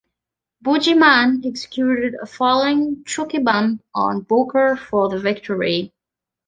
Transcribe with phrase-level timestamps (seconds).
[0.65, 5.93] Boogeyman executed a Falling Chokebomb on Booker for the victory.